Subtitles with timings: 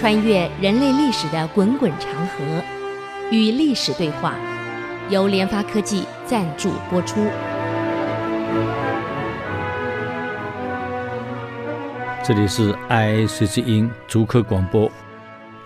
[0.00, 2.64] 穿越人类历史的滚滚长河，
[3.30, 4.34] 与历史对话，
[5.10, 7.20] 由联发科技赞助播出。
[12.24, 14.90] 这里是 I 随之音竹科广播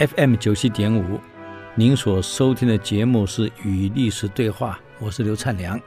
[0.00, 1.20] FM 九七点五，
[1.76, 5.80] 您所收听的节目是《与历史对话》，我是刘灿良。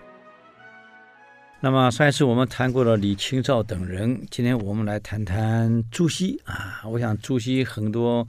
[1.59, 6.83] 那么上一次我们谈过了李清照等人，今天我们来谈谈朱熹啊。
[6.85, 8.19] 我想朱熹很多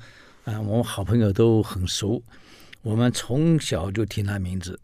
[0.44, 2.22] 啊，我们好朋友都很熟，
[2.80, 4.80] 我们从小就听他名字。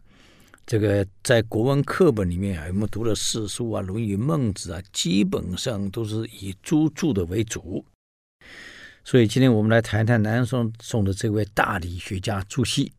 [0.63, 7.83] 这个在国文课本里面啊，我们读的四书啊，《论语》《孟子》啊，基本上都是以朱注的为主。
[9.03, 12.93] 所以今天我们来谈谈南宋宋的这位大理学家朱熹。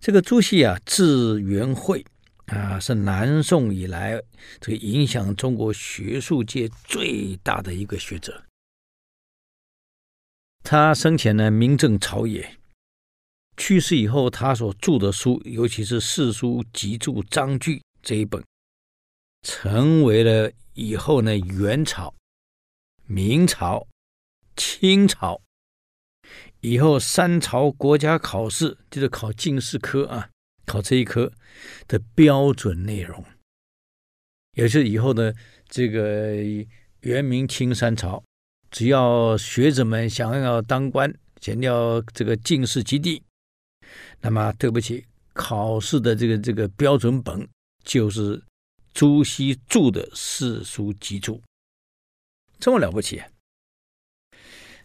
[0.00, 2.04] 这个朱熹啊，字元惠。
[2.46, 4.22] 啊，是南宋以来
[4.60, 8.44] 这个影响中国学术界最大的一个学者。
[10.62, 12.56] 他生前呢，名震朝野，
[13.56, 18.44] 去世以后，他所著的书，尤其是四书集注章句这一本，
[19.42, 22.14] 成为了以后呢，元朝、
[23.06, 23.86] 明朝、
[24.56, 25.40] 清朝
[26.60, 30.30] 以后三朝国家考试，就是考进士科啊。
[30.66, 31.30] 考这一科
[31.86, 33.24] 的标准内容，
[34.56, 35.34] 也是以后的
[35.68, 36.36] 这个
[37.00, 38.22] 元明清三朝，
[38.70, 43.22] 只要学者们想要当官，想要这个进士及第，
[44.20, 47.46] 那么对不起，考试的这个这个标准本
[47.82, 48.42] 就是
[48.92, 51.42] 朱熹著的四书集注，
[52.58, 53.22] 这么了不起。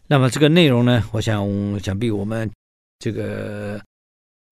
[0.07, 2.51] 那么这个内容呢，我想想必我们
[2.99, 3.81] 这个。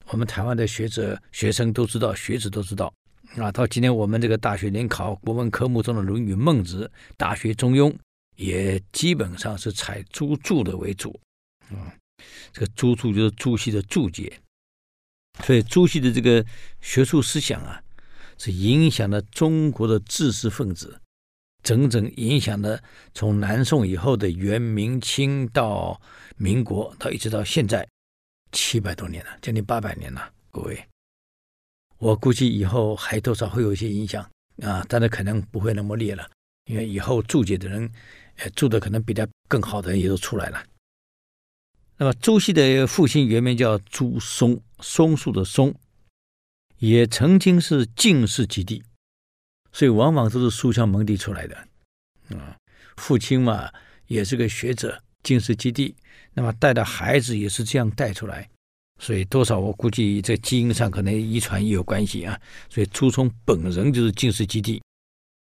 [0.09, 2.93] 我们台湾的学者、学生都知道，学子都知道
[3.35, 3.51] 啊。
[3.51, 7.93] 到今天，我们这个大学联考国文科目中的《论语》《孟子》，大学中庸
[8.37, 11.19] 也基本上是采朱注的为主
[11.69, 11.93] 啊。
[12.53, 14.39] 这个朱注就是朱熹的注解，
[15.43, 16.43] 所以朱熹的这个
[16.79, 17.83] 学术思想啊，
[18.37, 21.01] 是影响了中国的知识分子，
[21.61, 22.81] 整整影响了
[23.13, 25.99] 从南宋以后的元、明、清到
[26.37, 27.85] 民国，到一直到现在。
[28.51, 30.87] 七百多年了，将近八百年了，各位，
[31.97, 34.23] 我估计以后还多少会有一些影响
[34.61, 36.29] 啊，但是可能不会那么烈了，
[36.65, 37.91] 因为以后注解的人，
[38.37, 40.63] 呃，注的可能比他更好的也都出来了。
[41.97, 45.73] 那么朱熹的父亲原名叫朱松，松树的松，
[46.77, 48.83] 也曾经是进士及第，
[49.71, 51.67] 所以往往都是书香门第出来的
[52.29, 52.55] 啊。
[52.97, 53.71] 父亲嘛，
[54.07, 55.03] 也是个学者。
[55.27, 55.93] 军事基地，
[56.33, 58.47] 那么带的孩子也是这样带出来，
[58.97, 62.39] 所以多少我估计这基因上可能遗传也有关系啊。
[62.69, 64.81] 所以朱松本人就是军事基地，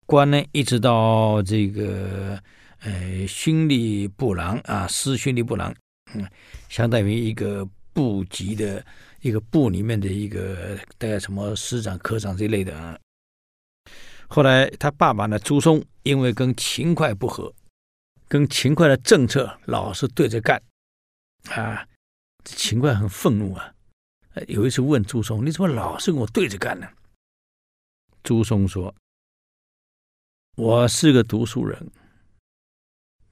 [0.06, 2.42] 官呢一直到这个
[2.80, 5.76] 呃勋吏部郎啊，师勋吏部郎，
[6.14, 6.26] 嗯，
[6.70, 8.82] 相当于一个部级的
[9.20, 12.98] 一个部里面的一个大概什么师长、科长这类的啊。
[14.30, 17.54] 后来他爸爸呢朱松因为跟秦桧不合。
[18.28, 20.62] 跟秦桧的政策老是对着干，
[21.52, 21.88] 啊，
[22.44, 23.74] 秦桧很愤怒啊。
[24.48, 26.88] 有一次问朱松：“你怎么老是跟我对着干呢？”
[28.24, 28.94] 朱松说
[30.58, 31.92] ：“我是个读书人。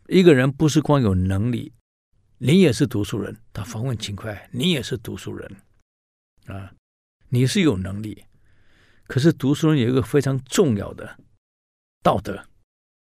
[0.07, 1.73] 一个人不是光有能力，
[2.37, 5.57] 你也是读书人。”他访问秦桧：“你也是读书人
[6.45, 6.73] 啊？
[7.29, 8.25] 你是有能力，
[9.07, 11.17] 可是读书人有一个非常重要的
[12.01, 12.47] 道德，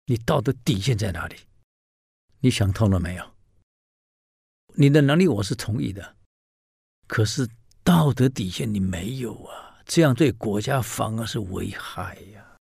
[0.05, 1.35] 你道德底线在哪里？”
[2.45, 3.33] 你想通了没有？
[4.75, 6.15] 你的能力我是同意的，
[7.07, 7.49] 可是
[7.83, 12.57] 道德底线你没有啊，这样对国家反而是危害呀！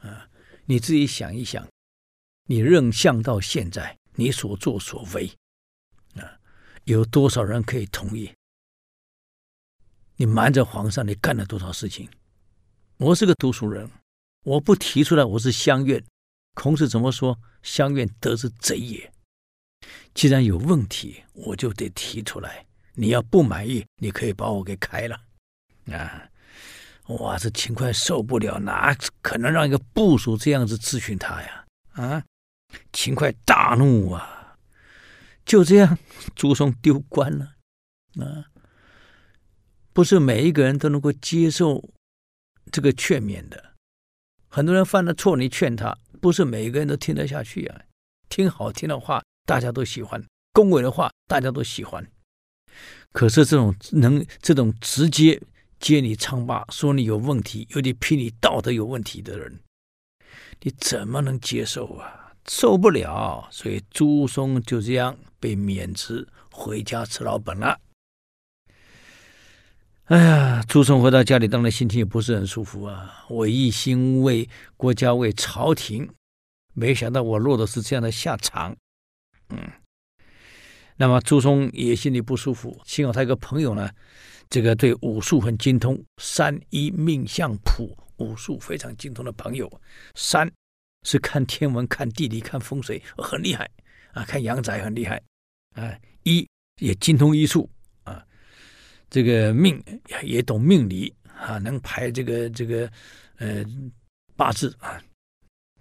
[0.00, 0.30] 啊，
[0.64, 1.68] 你自己想一想，
[2.46, 5.30] 你任相到现在，你所作所为，
[6.14, 6.40] 啊，
[6.84, 8.32] 有多少人可以同意？
[10.16, 12.08] 你瞒着皇上，你干了多少事情？
[12.96, 13.90] 我是个读书人，
[14.44, 16.02] 我不提出来，我是乡愿。
[16.54, 17.38] 孔子怎么说？
[17.62, 19.12] 相愿得之贼也。
[20.14, 22.66] 既然有问题，我就得提出来。
[22.94, 25.18] 你要不满意，你可以把我给开了。
[25.86, 26.28] 啊，
[27.08, 31.64] 哇，这秦桧受不了，哪可能让一个部属这样子质询他呀？
[31.92, 32.24] 啊，
[32.92, 34.56] 秦桧大怒啊！
[35.44, 35.98] 就这样，
[36.36, 37.56] 朱松丢官了。
[38.20, 38.46] 啊，
[39.92, 41.90] 不是每一个人都能够接受
[42.70, 43.72] 这个劝勉的。
[44.48, 45.96] 很多人犯了错，你劝他。
[46.22, 47.80] 不是每一个人都听得下去啊，
[48.28, 52.06] 听好听的话大家都喜欢，恭维的话大家都喜欢。
[53.10, 55.42] 可是这种能这种直接
[55.80, 59.58] 揭你疮疤，说你有问题，有点批你道德有问题的人，
[60.60, 62.32] 你怎么能接受啊？
[62.48, 67.80] 受不了，所以朱松就这样被免职，回家吃老本了。
[70.12, 73.24] 哎呀，朱松回到家里，当然心情也不是很舒服啊。
[73.30, 76.06] 我一心为国家为朝廷，
[76.74, 78.76] 没想到我落的是这样的下场。
[79.48, 79.58] 嗯，
[80.98, 82.78] 那么朱松也心里不舒服。
[82.84, 83.88] 幸好他一个朋友呢，
[84.50, 89.80] 这个对武术很精通，三一命相卜，武术非常精通的朋友。
[90.14, 90.52] 三
[91.08, 93.70] 是看天文、看地理、看风水，很厉害
[94.12, 95.22] 啊，看阳宅很厉害
[95.74, 95.90] 啊。
[96.24, 96.46] 一
[96.82, 97.70] 也精通医术。
[99.12, 99.78] 这个命
[100.22, 102.90] 也懂命理啊，能排这个这个
[103.36, 103.62] 呃
[104.34, 104.98] 八字啊，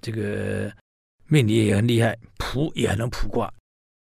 [0.02, 0.70] 这个
[1.28, 3.50] 命理也很厉害，卜也很能卜卦，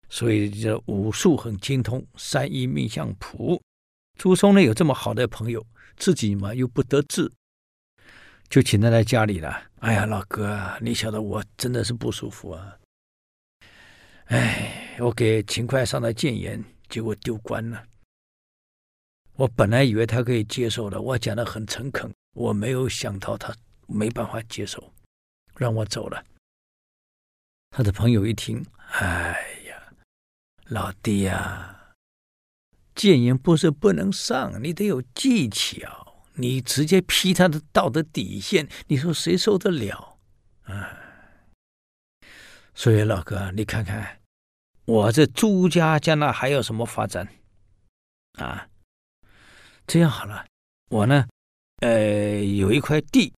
[0.08, 2.02] 所以这武术很精通。
[2.16, 3.62] 三医命相卜，
[4.18, 5.68] 朱松呢有这么好的朋友，
[5.98, 7.30] 自己嘛又不得志，
[8.48, 9.64] 就请他来家里了。
[9.80, 12.78] 哎呀，老哥啊，你晓得我真的是不舒服啊！
[14.28, 17.84] 哎，我给秦桧上了谏言，结果丢官了。
[19.40, 23.56] 我本来以为他可以接受的，我讲的很诚恳，我没有想到他
[23.88, 24.92] 没办法接受，
[25.56, 26.22] 让我走了。
[27.70, 28.66] 他的朋友一听，
[29.00, 29.94] 哎呀，
[30.66, 31.94] 老弟呀、啊，
[32.94, 40.20] 谏言不是不能上，你得有技巧，你直接批他的道德底线，你说谁受得了？
[40.64, 41.00] 啊，
[42.74, 44.20] 所以老哥，你看看
[44.84, 47.30] 我这朱家将来还有什么发展？
[48.34, 48.68] 啊？
[49.90, 50.46] 这样好了，
[50.92, 51.28] 我呢，
[51.82, 53.34] 呃，有一块地，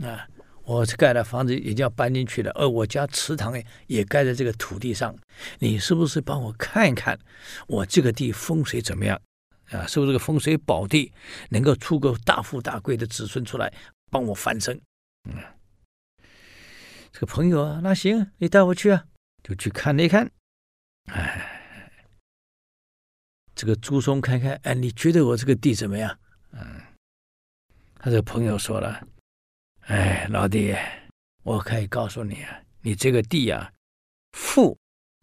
[0.00, 0.28] 啊，
[0.62, 5.12] 我盖的房子已经要搬进去了，而我家祠堂也盖在这个土地上，
[5.58, 7.18] 你是不是帮我看一看，
[7.66, 9.20] 我这个地风水怎么样？
[9.72, 11.12] 啊，是不是个风水宝地，
[11.48, 13.74] 能够出个大富大贵的子孙出来，
[14.08, 14.80] 帮我翻身？
[15.28, 15.34] 嗯，
[17.10, 19.06] 这个朋友啊，那行，你带我去啊，
[19.42, 20.30] 就去看了一看，
[21.06, 21.51] 哎。
[23.62, 26.18] 这个朱松看看，哎，你觉得我这个地怎么样？
[26.50, 26.82] 嗯，
[27.94, 29.06] 他这个朋友说了，
[29.82, 30.74] 哎，老弟，
[31.44, 33.72] 我可以告诉你啊，你这个地啊，
[34.32, 34.76] 富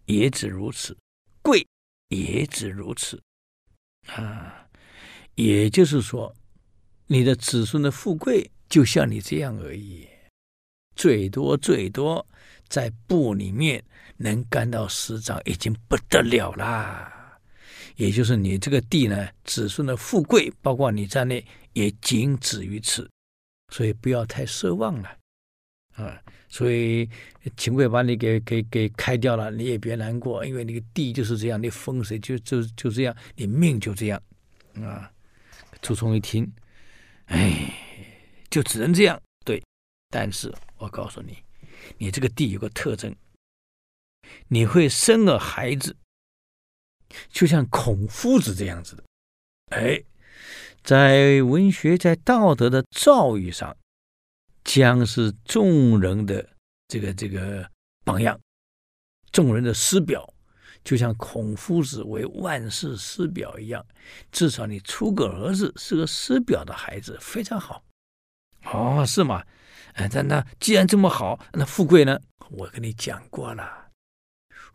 [0.06, 0.98] 也只如此，
[1.42, 1.68] 贵
[2.08, 3.22] 也只如此，
[4.08, 4.66] 啊，
[5.36, 6.34] 也就是说，
[7.08, 10.08] 你的子孙的富贵就像你这样而已，
[10.96, 12.26] 最多最多
[12.70, 13.84] 在部里面
[14.16, 17.18] 能干到师长，已经不得了啦。
[18.00, 23.10] 也就是你这个地呢，子孙的富贵，包括你在内，也仅止于此，
[23.74, 25.18] 所以不要太奢望了，
[25.96, 26.18] 啊，
[26.48, 27.10] 所以
[27.58, 34.24] 秦桧把你给给给开掉了，你也别难过，因为那个地就是这样，你风水就就就这样，你命就这样，
[34.76, 35.12] 啊，
[35.82, 36.50] 朱聪一听，
[37.26, 37.70] 哎，
[38.50, 39.62] 就只能这样，对，
[40.10, 41.38] 但是我告诉你，
[41.98, 43.14] 你这个地有个特征，
[44.48, 45.98] 你会生了孩子。
[47.30, 49.04] 就像孔夫子这样子的，
[49.70, 50.02] 哎，
[50.84, 53.76] 在文学、在道德的造诣上，
[54.64, 56.48] 将是众人的
[56.88, 57.70] 这个这个
[58.04, 58.40] 榜样，
[59.32, 60.34] 众人的师表，
[60.84, 63.86] 就像孔夫子为万世师表一样。
[64.32, 67.84] 至少你出个儿子是个师表的孩子，非常好。
[68.66, 69.44] 哦，是吗？
[69.94, 72.20] 哎，但那既然这么好，那富贵呢？
[72.52, 73.79] 我跟你讲过了。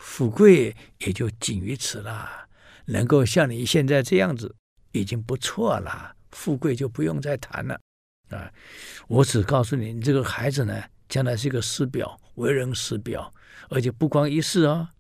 [0.05, 2.47] 富贵也就仅于此了，
[2.85, 4.55] 能够像你现在这样子
[4.93, 7.81] 已经不错了，富贵就不用再谈了
[8.29, 8.53] 啊！
[9.09, 13.35] 我只告诉你，你这个孩子呢，将来是一个师表，为人师表，
[13.71, 14.91] 而且不光一世哦，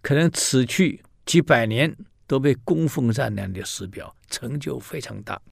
[0.00, 1.94] 可能此去几百年
[2.26, 5.42] 都被供奉在那里的师表，成就非常大。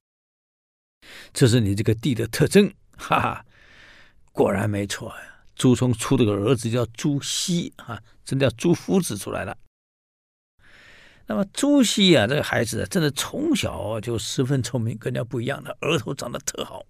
[1.33, 3.45] 这是你这个地的特征，哈哈，
[4.31, 5.15] 果然没错呀。
[5.55, 9.57] 朱聪出了个儿子叫朱熹啊，真的叫朱夫子出来了。
[11.25, 16.85] 那么朱熹啊，这个孩子真的从小就十分聪明，跟人家不一样的，额头长得特好，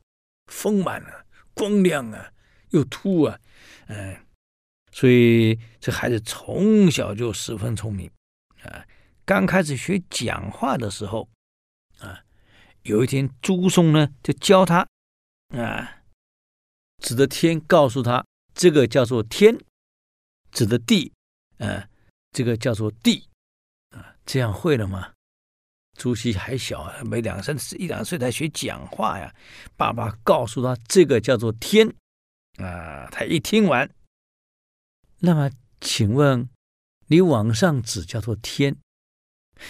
[0.47, 2.31] 丰满啊，光亮啊，
[2.69, 3.39] 又秃啊，
[3.87, 4.17] 嗯，
[4.91, 8.09] 所以这孩子从小就十分聪明
[8.63, 8.85] 啊。
[9.25, 11.29] 刚开始学讲话的时候
[11.99, 12.23] 啊，
[12.81, 14.87] 有一天朱松呢就教他
[15.49, 16.03] 啊，
[16.97, 18.25] 指着天告诉他。
[18.55, 19.57] 这个叫做天，
[20.51, 21.11] 指的地，
[21.57, 21.87] 呃，
[22.31, 23.27] 这个叫做地，
[23.89, 25.13] 啊，这样会了吗？
[25.97, 29.33] 朱熹还小，没两三岁，一两岁才学讲话呀。
[29.77, 31.87] 爸爸告诉他，这个叫做天，
[32.57, 33.89] 啊，他一听完，
[35.19, 36.49] 那么请问，
[37.07, 38.75] 你往上指叫做天，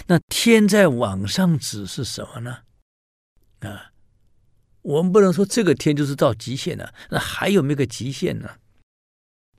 [0.08, 2.64] 那天在往上指是什么呢？
[3.60, 3.92] 啊，
[4.82, 8.60] 我们不能说这个天就是到极限了，那还有没有个极限呢？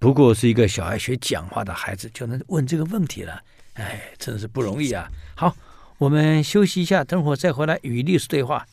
[0.05, 3.41] 不过是一个小孩学讲话的孩子就能问这个问题了，
[3.73, 5.09] 哎，真是不容易啊！
[5.35, 5.57] 好，
[5.97, 8.67] 我们休息一下，等会儿再回来与历史对话。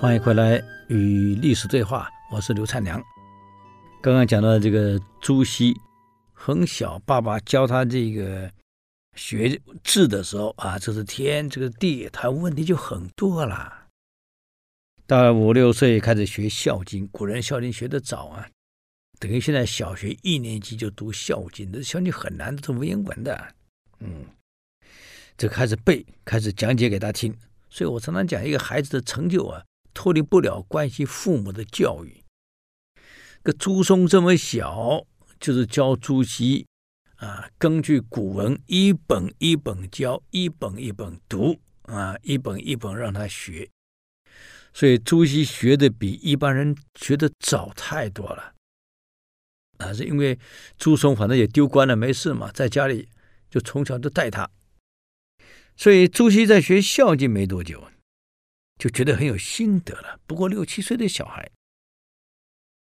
[0.00, 2.98] 欢迎回来与历史对话，我是刘灿良。
[4.00, 5.78] 刚刚讲到这个朱熹，
[6.32, 8.50] 很小，爸爸教他这个
[9.14, 13.88] 学字的时候啊，这是天，这个地，他问题就很多了。
[15.06, 18.48] 到了五六岁开始学《孝经》，古人《孝经》学的早啊，
[19.18, 23.54] 等于现在小学一年级就读《孝经》，这《孝经》很难的，是文言文的。
[23.98, 24.24] 嗯，
[25.36, 27.36] 就开始背，开始讲解给他听。
[27.68, 29.62] 所以我常常讲，一个孩子的成就啊。
[29.92, 32.22] 脱离不了关系父母的教育。
[33.42, 35.06] 个朱松这么小，
[35.38, 36.66] 就是教朱熹
[37.16, 43.68] 啊，根据古文一本一本教，一本一本读啊，一本一本让他学。
[44.72, 48.54] 所以朱熹学的比一般人学的早太多了。
[49.78, 50.38] 啊，是因为
[50.76, 53.08] 朱松反正也丢官了，没事嘛，在家里
[53.50, 54.48] 就从小就带他。
[55.76, 57.89] 所以朱熹在学《孝经》没多久。
[58.80, 60.18] 就觉得很有心得了。
[60.26, 61.50] 不过六七岁的小孩，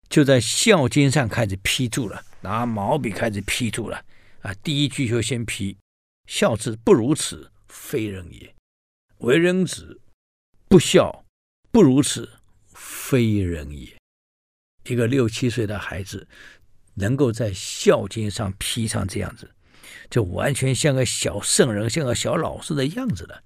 [0.09, 4.03] 就在《孝经》上开始批注了，拿毛笔开始批注了。
[4.41, 5.77] 啊，第一句就先批
[6.27, 8.55] ：“孝之不如此，非人也；
[9.19, 10.01] 为人子
[10.67, 11.27] 不孝，
[11.71, 12.39] 不如此，
[12.73, 13.95] 非人也。”
[14.89, 16.27] 一个六七岁的孩子，
[16.95, 19.55] 能够在《孝经》上批上这样子，
[20.09, 23.45] 就完全像个小圣人，像个小老师的样子了。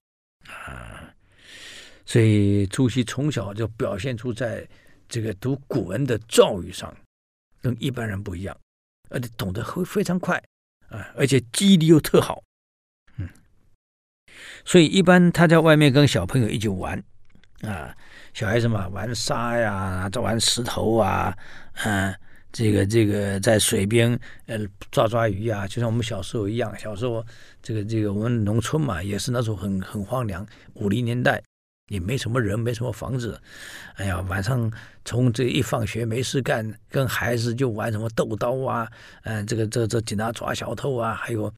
[2.06, 4.66] 所以朱熹从小就表现出在
[5.08, 6.96] 这个读古文的造诣上，
[7.60, 8.56] 跟一般人不一样，
[9.10, 10.40] 而且懂得会非常快
[10.88, 12.40] 啊，而且记忆力又特好，
[13.18, 13.28] 嗯，
[14.64, 17.02] 所以一般他在外面跟小朋友一起玩
[17.62, 17.92] 啊，
[18.32, 21.36] 小孩子嘛玩沙呀，在玩石头啊，
[21.84, 22.14] 嗯、
[22.52, 24.58] 这个这个在水边呃
[24.92, 27.26] 抓抓鱼啊，就像我们小时候一样，小时候
[27.60, 31.42] 这个这个我们农村嘛也是那种很很荒凉，五零年代。
[31.88, 33.40] 也没什么人，没什么房子，
[33.94, 34.70] 哎呀，晚上
[35.04, 38.90] 从这一放学没事干，跟孩子就玩什么斗刀啊，
[39.22, 41.52] 嗯，这个这这警察抓小偷啊，还有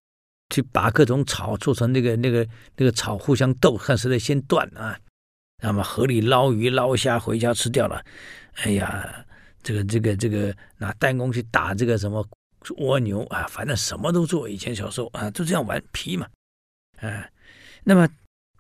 [0.55, 4.99] 去把各种草做成那个那个那个草互相斗，看谁的先断啊。
[5.63, 8.05] 那么河里捞鱼捞虾回家吃掉了，
[8.57, 9.25] 哎呀，
[9.63, 12.23] 这个这个这个拿弹弓去打这个什么
[12.77, 14.47] 蜗牛啊，反正什么都做。
[14.47, 16.29] 以前小时候啊，就这样玩皮嘛，
[17.01, 17.27] 啊，
[17.83, 18.07] 那么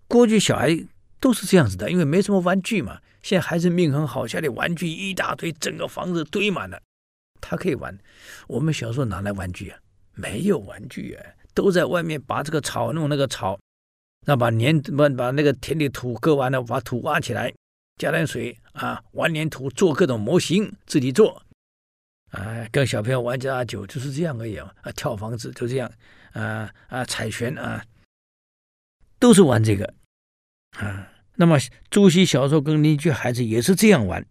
[0.07, 0.75] 过去小孩。
[1.21, 3.01] 都是这样子的，因为没什么玩具嘛。
[3.23, 6.81] 现在孩子命很好，家里玩具一大堆，整个房子堆满了，
[7.41, 7.99] 他可以玩。
[8.47, 9.79] 我们小时候哪来玩具啊？
[10.15, 13.59] 没有玩具啊，都在外面拔这个草，弄那个草，
[14.27, 17.53] 那把粘把把那个田里土割完了，把土挖起来，
[17.97, 21.43] 加点水啊，玩粘土，做各种模型，自己做。
[22.31, 25.91] 啊，跟小朋友玩家家酒就是这样而已啊，跳房子就这样，
[26.33, 27.85] 啊啊，踩拳啊，
[29.19, 29.95] 都是玩这个。
[30.78, 31.58] 啊，那么
[31.90, 34.25] 朱熹小时候跟邻居孩子也是这样玩。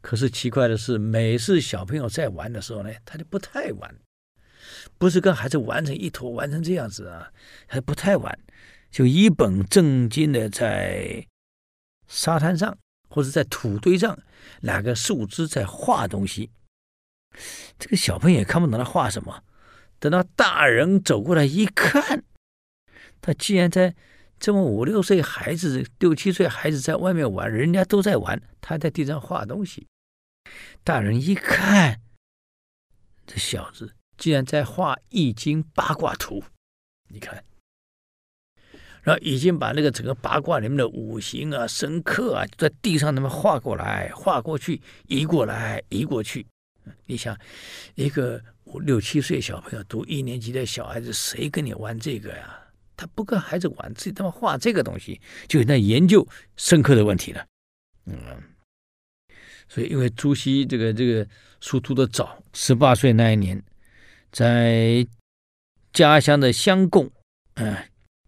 [0.00, 3.94] 可是奇怪的是，每次小朋友在玩的时候呢，他就不太玩，
[4.96, 7.30] 不是跟孩子玩成一坨，玩成这样子啊，
[7.66, 8.38] 还不太玩，
[8.90, 11.26] 就一本正经的在
[12.08, 12.78] 沙滩上
[13.10, 14.18] 或者在土堆上
[14.62, 16.50] 拿个树枝在画东西。
[17.78, 19.44] 这个小朋友也看不懂他画什么，
[19.98, 22.24] 等到大人走过来一看，
[23.20, 23.94] 他竟然在。
[24.40, 29.86] 这么五六岁孩子，六七岁孩子在外面玩，人家都在玩，他在地上画东西。
[30.82, 32.00] 大人一看，
[33.26, 36.42] 这小子竟然在画《易经》八卦图。
[37.08, 37.44] 你看，
[39.02, 46.46] 然后已经把那个整个八卦里面的五行啊、生克啊，在地上那么画过来、画过去、移过来、移过去。
[47.04, 47.38] 你想，
[47.94, 52.56] 一个五六七岁小朋友读一年级的小孩子，谁跟你玩这个呀？
[53.00, 56.28] 他不跟孩子玩，自己他妈画这个东西，就在研究
[56.58, 57.46] 深刻的问题了。
[58.04, 58.18] 嗯，
[59.70, 61.26] 所以因为朱熹这个这个
[61.62, 63.64] 书读的早，十八岁那一年，
[64.30, 65.06] 在
[65.94, 67.10] 家乡的乡贡，
[67.54, 67.74] 嗯，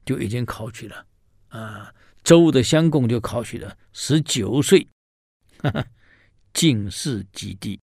[0.07, 1.05] 就已经考取了
[1.49, 1.93] 啊，
[2.25, 3.76] 州的乡贡就考取了。
[3.93, 4.88] 十九岁，
[5.59, 5.87] 哈哈，
[6.55, 7.79] 进士及第。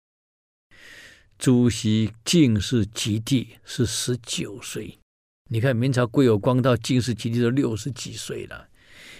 [1.36, 4.96] 朱熹进士及第是十九岁。
[5.48, 8.68] 你看明朝归有光到进士及第都六十几岁了，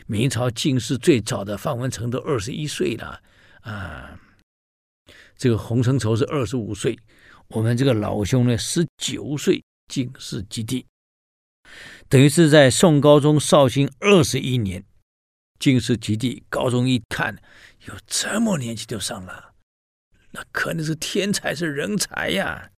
[0.06, 3.23] 明朝进士最早的范文成都二十一岁了
[3.61, 4.18] 啊，
[5.37, 6.99] 这个洪承畴是二十五岁，
[7.49, 10.85] 我们这个老兄呢十九岁进士及第，
[12.09, 14.85] 等于是在宋高宗绍兴二十一年
[15.61, 16.45] 进士及第。
[16.49, 17.40] 高宗一看，
[17.87, 19.52] 有这么年轻就上了，
[20.33, 22.73] 那可能是天才，是人才呀。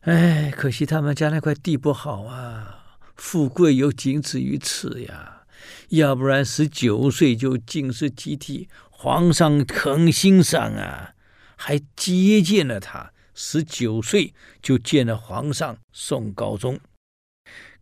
[0.00, 5.42] 哎，可惜他们家那块地不好啊，富贵有仅止于此呀。
[5.90, 11.14] 要不然十九岁就进士及第，皇上很欣赏啊，
[11.56, 13.12] 还接见了他。
[13.34, 16.78] 十九岁就见了皇上宋高宗，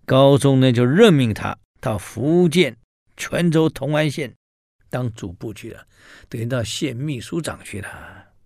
[0.05, 2.77] 高宗呢就任命他到福建
[3.17, 4.35] 泉州同安县
[4.89, 5.87] 当主簿去了，
[6.29, 7.89] 等于到县秘书长去了。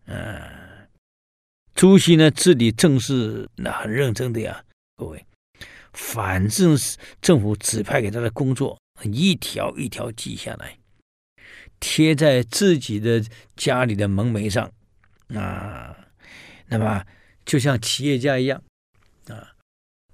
[0.06, 0.40] 嗯，
[1.74, 4.64] 朱熹呢治理政事那很认真的呀，
[4.96, 5.24] 各位，
[5.92, 8.78] 反正是政府指派给他的工作。
[9.10, 10.78] 一条一条记下来，
[11.80, 13.24] 贴在自己的
[13.56, 14.70] 家里的门楣上
[15.34, 15.96] 啊。
[16.68, 17.04] 那么
[17.44, 18.62] 就像企业家一样
[19.26, 19.54] 啊，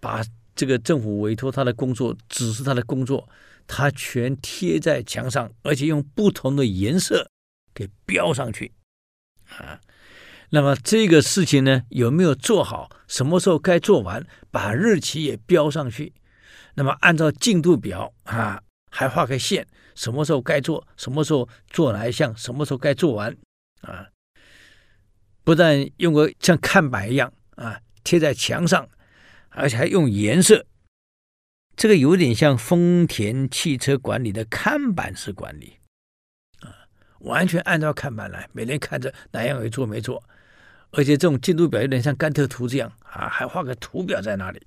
[0.01, 0.25] 把
[0.55, 3.29] 这个政府委托他的工作、指示他的工作，
[3.67, 7.31] 他全贴在墙上，而且用不同的颜色
[7.75, 8.73] 给标上去
[9.51, 9.79] 啊。
[10.51, 12.91] 那么这个事情呢，有没有做好？
[13.07, 14.27] 什么时候该做完？
[14.51, 16.15] 把日期也标上去。
[16.75, 18.63] 那么按照进度表啊。
[18.91, 23.37] 还画个线，什么时候该做，什么时候做哪一项，什么时候该做完，
[23.83, 24.09] 啊！
[25.45, 28.89] 不但用个像看板一样啊，贴在墙上，
[29.51, 30.65] 而且还用颜色，
[31.77, 35.77] 这个有点像丰田汽车管理的看板式管理，
[36.61, 36.89] 啊，
[37.21, 40.25] 完全按照看板来，每天看着哪样有做没做，
[40.91, 44.61] 而且这种进度表有点像甘特图这样啊，还画个图表在那里。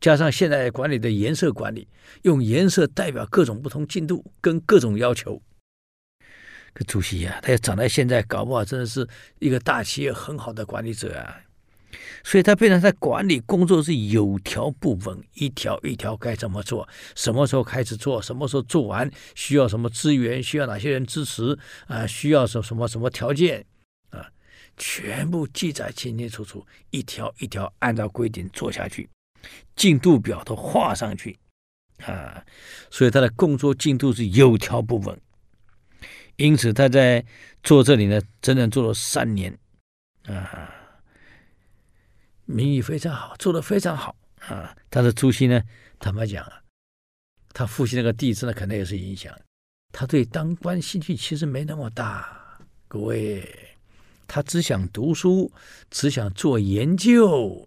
[0.00, 1.88] 加上现在管理的颜色管理，
[2.22, 5.42] 用颜色代表各种不同进度跟各种要求。
[6.72, 9.08] 可主席呀、他要长在现在，搞不好真的是
[9.40, 11.40] 一个大企业很好的管理者啊。
[12.22, 22.06] 所以他变成在管理工作是有条不紊，一条一条该怎么做，什么时候开始做，什么时候做完，需要什么资源，需要哪些人支持啊？
[22.06, 23.64] 需要什什么什么条件？
[24.78, 29.08] 全部记载清清楚楚，一条一条按照规定做下去。
[29.76, 31.38] 进度表都画上去
[32.04, 32.44] 啊，
[32.90, 35.20] 所以他的工作进度是有条不紊。
[36.36, 37.24] 因此他在
[37.62, 39.56] 做这里呢，整整做了三年
[40.26, 40.72] 啊，
[42.44, 44.76] 名誉非常好，做得非常好啊。
[44.88, 45.62] 但是朱熹呢，
[45.98, 46.62] 坦白讲啊，
[47.52, 49.36] 他父亲那个弟子呢，可能也是影响。
[49.92, 53.67] 他对当官兴趣其实没那么大，各位，
[54.28, 55.50] 他只想读书，
[55.90, 57.66] 只想做研究。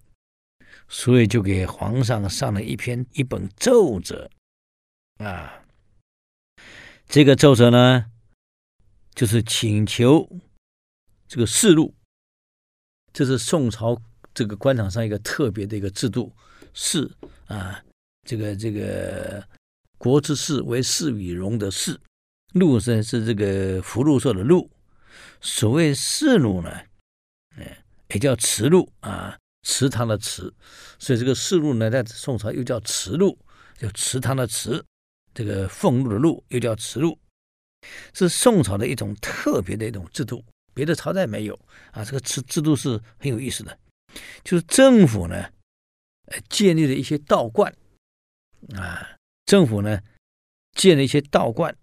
[0.88, 4.30] 所以就给皇上上了一篇一本奏折，
[5.20, 5.64] 啊，
[7.08, 8.08] 这个奏折呢，
[9.16, 10.30] 就是请求
[11.30, 11.94] 这个试录，
[13.14, 14.02] 这是宋朝
[14.34, 16.36] 这个官场上一个特别的一个制度，
[16.74, 17.10] 试
[17.48, 17.82] 啊，
[18.28, 19.48] 这个这个
[19.98, 21.98] 国之试为试与荣的试，
[22.52, 24.70] 录是是这个福禄寿的禄，
[25.42, 26.72] 所谓试录呢，
[27.58, 27.66] 嗯，
[28.10, 29.38] 也叫辞录啊。
[29.64, 30.52] 祠堂的祠，
[30.98, 33.38] 所以这个试录呢，在宋朝又叫辞录，
[33.78, 34.84] 叫祠堂的祠。
[35.36, 37.20] 这个俸禄的禄又叫辞录，
[38.12, 41.60] 是宋朝的一种特别的一种制度，别的朝代没有
[41.92, 42.04] 啊。
[42.04, 43.78] 这个制制度是很有意思的，
[44.44, 45.52] 就是政府呢，
[46.26, 47.72] 呃，建立了一些道观
[48.76, 50.02] 啊，政府呢，
[50.74, 51.78] 建了一些道观，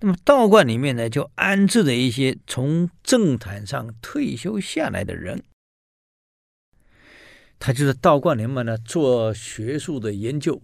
[0.00, 5.42] 那么道观里面呢，就安置了一些从政坛上退休下来的人。
[7.58, 10.60] 他就是道观里面呢做学术的研究，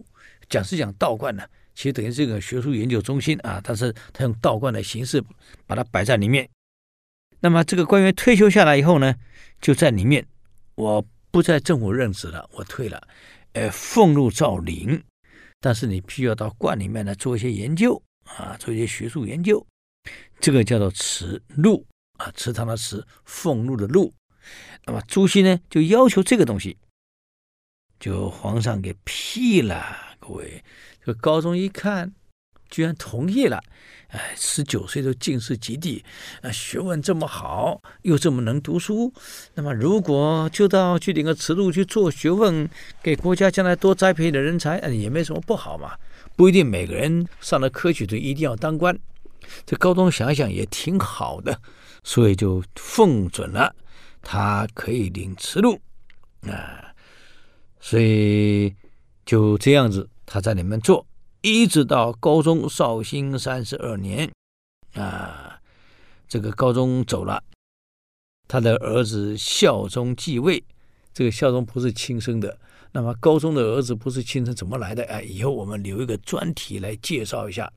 [0.49, 1.43] 讲是讲道观呢，
[1.75, 5.23] 其实等于这个学术研究中心啊，但是他用道观的形式
[5.67, 6.49] 把它摆在里面。
[7.39, 9.13] 那么这个官员退休下来以后呢，
[9.61, 10.25] 就在里面，
[10.73, 13.07] 我不在政府任职了，我退了，
[13.53, 15.03] 呃，俸禄照领，
[15.59, 18.01] 但是你必须要到观里面来做一些研究
[18.35, 19.65] 啊，做一些学术研究，
[20.39, 21.85] 这个叫做慈禄
[22.17, 24.13] 啊，祠堂的祠，俸禄的禄。
[24.85, 26.77] 那么朱熹呢，就要求这个东西。
[27.99, 30.63] 就皇上给批了，各位，
[30.99, 32.13] 这个高宗一看，
[32.69, 33.63] 居然同意了。
[34.09, 36.05] 哎，十九岁就进士及第，
[36.41, 39.11] 啊，学问这么好，又这么能读书，
[39.55, 42.69] 那么如果就到去领个慈禄去做学问，
[43.01, 45.97] 给国家将来多栽培点人才，也没什么不好嘛。
[46.37, 48.97] 不一定每个人上了科举就一定要当官。
[49.65, 51.59] 这高宗想想也挺好的，
[52.03, 53.75] 所以就奉准了，
[54.21, 55.81] 他可以领辞录
[56.43, 56.93] 啊。
[57.79, 58.75] 所以
[59.25, 61.07] 就这样子，他在里面做
[61.41, 64.31] 一直到高宗绍兴三十二年，
[64.93, 65.59] 啊，
[66.27, 67.41] 这个高宗走了，
[68.47, 70.63] 他的儿子孝宗继位。
[71.13, 72.59] 这个孝宗不是亲生的，
[72.97, 75.03] 那么高宗的儿子不是亲生，怎么来的？
[75.03, 77.71] 哎，以后我们留一个专题来介绍一下，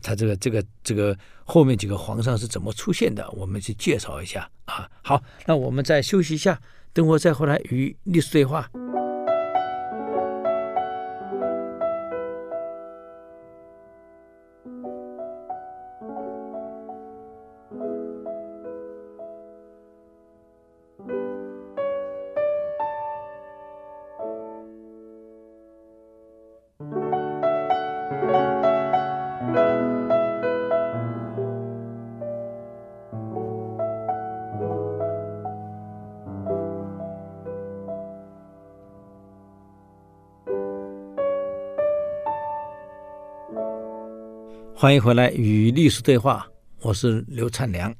[0.00, 4.88] 他这个这个这个后面几个皇上是怎么出现的，我们去介绍一下啊。
[5.02, 6.58] 好，那我们再休息一下，
[6.94, 8.66] 等会再回来与历史对话。
[44.80, 47.94] 欢迎回来与历史对话，我是刘灿良。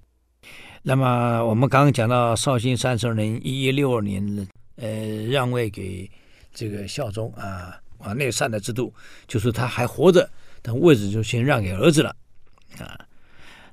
[0.80, 4.48] 那么我们刚刚讲到绍兴三十二年（一一六二年），
[4.80, 4.88] 呃，
[5.26, 6.10] 让位给
[6.54, 8.94] 这个孝宗啊，啊，内禅的制度，
[9.28, 10.26] 就是他还活着，
[10.62, 12.16] 但位置就先让给儿子了
[12.78, 12.98] 啊。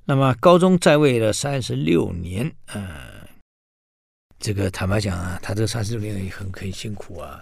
[0.04, 3.08] 那么高宗在位了三十六年，啊，
[4.38, 7.42] 这个坦白讲啊，他这三十六年也很很辛苦啊。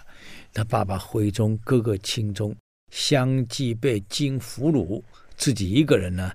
[0.54, 2.54] 他爸爸徽宗、哥哥钦宗
[2.92, 5.02] 相继被金俘虏。
[5.36, 6.32] 自己一个人呢，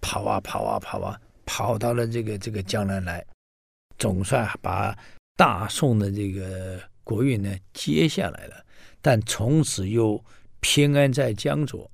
[0.00, 3.24] 跑啊跑啊跑啊，跑到了这个这个江南来，
[3.98, 4.96] 总算把
[5.36, 8.64] 大宋的这个国运呢接下来了。
[9.02, 10.24] 但从此又
[10.60, 11.90] 偏安在江左，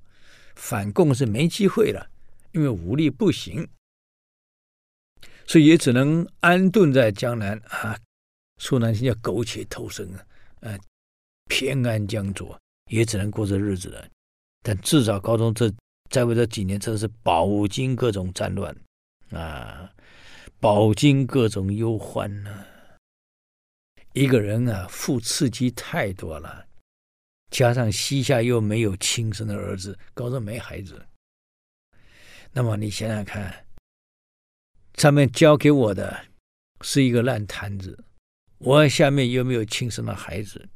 [0.54, 2.06] 反共是没机会了，
[2.52, 3.66] 因为武力不行，
[5.46, 7.98] 所以也只能安顿在江南啊。
[8.58, 10.24] 说难听叫苟且偷生啊，
[10.60, 10.78] 啊，
[11.48, 12.58] 偏安江左，
[12.90, 14.06] 也只能过这日子了。
[14.62, 15.72] 但至少高宗这。
[16.14, 18.72] 在位这几年，真是饱经各种战乱
[19.30, 19.92] 啊，
[20.60, 22.64] 饱经各种忧患呢、
[24.12, 26.68] 一个人啊，负刺激太多了，
[27.50, 31.04] 加上膝下又没有亲生的儿子，高宗没孩子。
[32.52, 33.66] 那么你想想看，
[34.94, 36.26] 上面交给我的
[36.82, 38.04] 是一个烂摊子，
[38.58, 40.68] 我下面又没有亲生的孩子，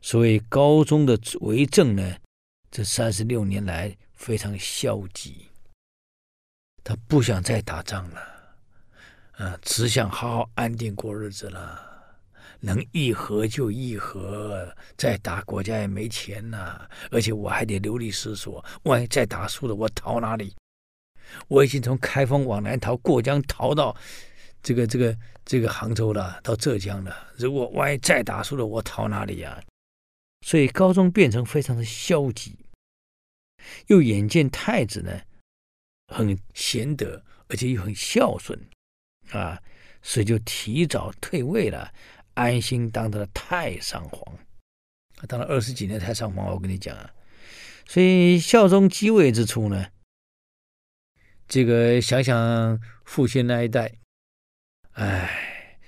[0.00, 2.18] 所以高宗的为政呢，
[2.70, 3.98] 这三十六年来。
[4.20, 5.48] 非常消极，
[6.84, 8.20] 他不想再打仗了，
[9.32, 11.88] 啊，只想好好安定过日子了。
[12.60, 18.62] 能议和就议和，再打国家也没钱呐，而且我还得流离失所。
[18.82, 20.54] 万一再打输了，我逃哪里？
[21.48, 23.96] 我已经从开封往南逃，过江逃到
[24.62, 27.16] 这个这个这个杭州了，到浙江了。
[27.38, 29.58] 如果万一再打输了，我逃哪里呀？
[30.44, 32.59] 所以高宗变成非常的消极。
[33.86, 35.20] 又眼见太子呢，
[36.08, 38.58] 很贤德，而且又很孝顺，
[39.30, 39.60] 啊，
[40.02, 41.92] 所以就提早退位了，
[42.34, 44.38] 安心当了太上皇。
[45.28, 47.12] 当了二十几年太上皇，我跟你讲啊，
[47.86, 49.88] 所以孝宗继位之初呢，
[51.46, 53.92] 这个想想父亲那一代，
[54.92, 55.78] 哎，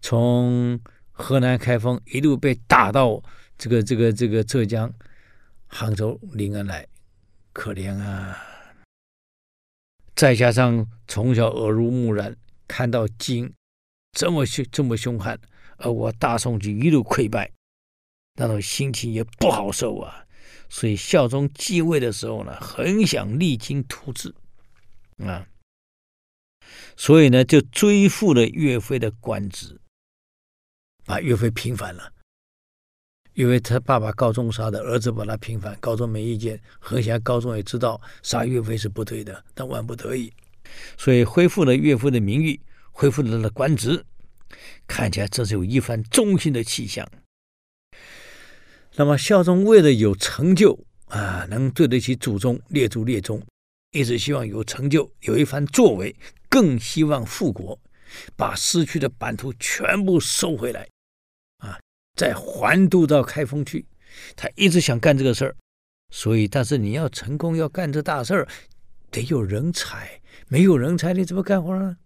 [0.00, 0.78] 从
[1.10, 3.22] 河南开封一路被打到
[3.56, 4.92] 这个这个这个浙江
[5.66, 6.86] 杭州临安来。
[7.52, 8.38] 可怜啊！
[10.14, 12.36] 再加上从小耳濡目染，
[12.68, 13.52] 看到金
[14.12, 15.40] 这么凶、这么凶悍，
[15.78, 17.50] 而我大宋就一路溃败，
[18.34, 20.26] 那种心情也不好受啊。
[20.68, 24.34] 所以孝宗继位的时候呢，很想励精图治
[25.18, 25.46] 啊，
[26.96, 29.80] 所以呢，就追复了岳飞的官职，
[31.04, 32.12] 把岳飞平反了。
[33.34, 36.60] 因为他爸爸高宗杀的，儿子把他平反，高宗没意见。
[36.78, 40.32] 何侠，高宗也知道杀岳飞是不对的，但万不得已，
[40.98, 44.04] 所以恢复了岳飞的名誉，恢复了他的官职，
[44.86, 47.08] 看起来这是有一番忠心的气象。
[48.96, 53.42] 那么孝宗为了有成就啊，能对得起祖宗，列祖列宗，
[53.92, 56.14] 一直希望有成就，有一番作为，
[56.50, 57.78] 更希望复国，
[58.36, 60.86] 把失去的版图全部收回来。
[62.14, 63.86] 再还都到开封去，
[64.36, 65.56] 他一直想干这个事儿，
[66.10, 68.48] 所以，但是你要成功要干这大事儿，
[69.10, 71.96] 得有人才，没有人才你怎么干活呢？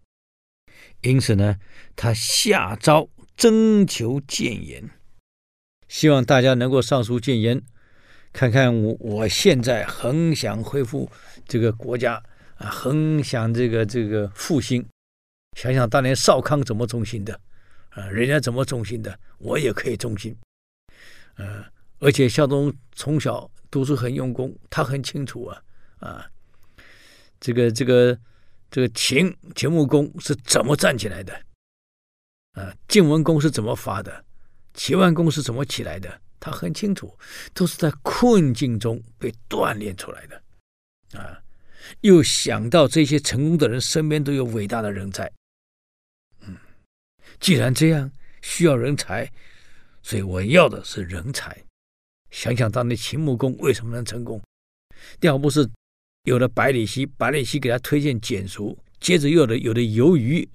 [1.03, 1.57] 因此呢，
[1.95, 4.91] 他下诏征求谏言，
[5.89, 7.61] 希望大家能够上书谏言，
[8.33, 11.11] 看看我我现在很想恢复
[11.47, 12.23] 这个国家
[12.59, 14.87] 啊，很想这个这个复兴，
[15.57, 17.41] 想想当年少康怎么中兴的。
[17.97, 20.37] 啊，人家怎么忠心的，我也可以忠心。
[21.39, 21.65] 嗯，
[21.99, 25.63] 而且孝宗从小读书很用功，他很清楚啊
[25.99, 26.31] 啊，
[27.41, 28.19] 这个这个
[28.71, 31.35] 这个秦秦穆公是怎么站起来的？
[32.53, 34.25] 啊，晋文公是怎么发的？
[34.75, 36.21] 齐桓公是怎么起来的？
[36.39, 37.19] 他很清楚，
[37.55, 40.43] 都是在困境中被锻炼出来的
[41.19, 41.43] 啊。
[42.03, 45.33] 又想到这些成功的人身边都有伟大的人才，
[47.41, 48.11] 既然这样
[48.43, 49.31] 需要人才，
[50.03, 51.57] 所以我要的是人才。
[52.31, 54.43] 想想当年秦穆公为什么能成功？
[55.21, 55.69] 要不是
[56.25, 60.49] 有了百里奚，百里奚给他推荐蹇叔，接着又有了有了游鱼，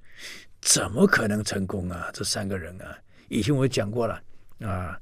[0.61, 2.09] 怎么可能成功啊？
[2.13, 2.97] 这三个人啊，
[3.29, 4.21] 以前我讲过了
[4.59, 4.99] 啊，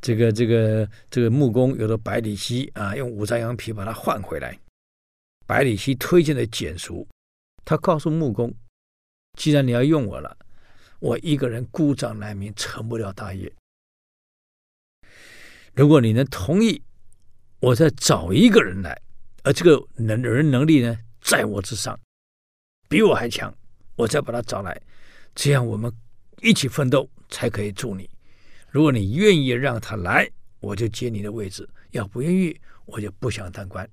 [0.00, 4.58] 这个这个这个穆公有了百里奚啊，用五张羊皮把他换回来。
[5.46, 7.06] 百里奚推荐的蹇叔，
[7.64, 8.54] 他告诉穆公
[9.38, 10.36] ：“既然你要用我了，
[11.00, 13.52] 我一个人孤掌难鸣，成不了大业。
[15.74, 16.82] 如果你能同意，
[17.58, 19.00] 我再找一个人来，
[19.42, 21.98] 而这个能人能力呢，在我之上，
[22.88, 23.54] 比我还强，
[23.96, 24.78] 我再把他找来，
[25.34, 25.90] 这样我们
[26.42, 28.08] 一起奋斗，才可以助你。
[28.68, 33.88] 如果你愿意让他来，我就接你的位置；要不愿意，我就不想当官。”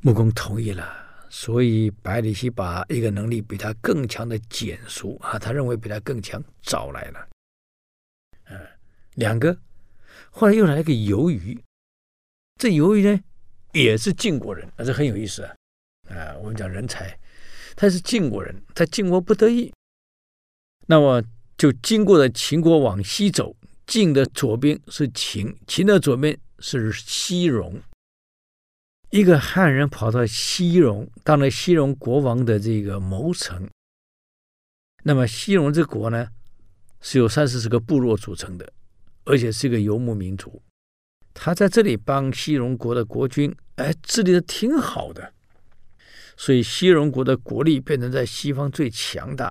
[0.00, 7.28] 木工同意了，所以百里奚把一个能力比他更强的简叔啊，他认为比他更强，找来了。
[8.48, 8.58] 嗯，
[9.14, 9.58] 两个，
[10.30, 11.60] 后来又来了个游鱼，
[12.60, 13.20] 这游鱼呢
[13.72, 15.54] 也是晋国人，啊，这很有意思啊。
[16.08, 17.18] 啊，我们讲人才，
[17.74, 19.72] 他是晋国人，他晋国不得已，
[20.86, 21.22] 那么
[21.58, 27.82] 就经过了秦国往西走，晋的左边是秦，秦的左边是西戎。
[29.16, 33.66] 一个汉人跑到西戎，当了西戎国王的这个谋臣。
[35.04, 36.28] 那么西戎这国呢，
[37.00, 38.70] 是由三四十个部落组成的，
[39.24, 40.62] 而且是一个游牧民族。
[41.32, 45.32] 他在这里帮西戎国的国君，哎，治理的挺好的，
[46.36, 49.50] 所以西戎国的国力变成在西方最强大。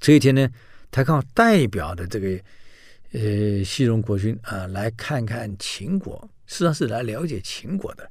[0.00, 0.48] 这一天呢，
[0.90, 2.42] 他靠代表的这个
[3.12, 6.26] 呃西戎国君啊，来看看秦国。
[6.48, 8.10] 实际上是来了解秦国的。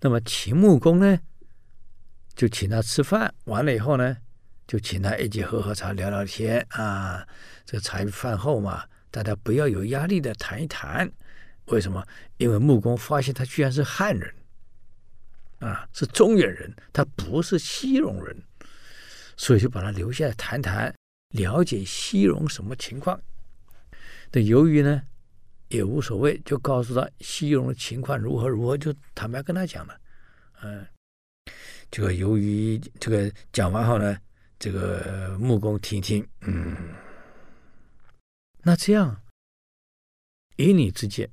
[0.00, 1.20] 那么秦穆公呢，
[2.34, 4.16] 就请他吃饭，完了以后呢，
[4.66, 7.24] 就请他一起喝喝茶、聊聊天啊。
[7.64, 11.08] 这个茶饭后嘛，大家不要有压力的谈一谈。
[11.66, 12.02] 为什么？
[12.38, 14.34] 因为穆公发现他居然是汉人，
[15.58, 18.42] 啊，是中原人，他不是西戎人，
[19.36, 20.94] 所以就把他留下来谈谈，
[21.34, 23.20] 了解西戎什么情况。
[24.32, 25.02] 那由于呢，
[25.68, 30.00] 也无所谓，就告诉他西戎的情况如何如何，就坦白跟他讲了。
[30.62, 30.86] 嗯，
[31.90, 34.18] 这个由于这个讲完后呢，
[34.58, 36.76] 这个穆公听听，嗯，
[38.62, 39.22] 那这样，
[40.56, 41.30] 以你之见，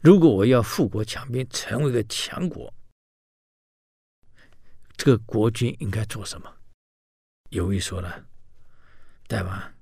[0.00, 2.72] 如果我要富国强兵，成为一个强国，
[4.96, 6.52] 这个国君应该做什么？
[7.50, 8.26] 由于说了，
[9.26, 9.74] 对吧？